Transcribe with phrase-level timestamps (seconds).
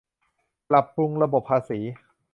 [0.69, 1.79] ปรับปรุงระบบภาษี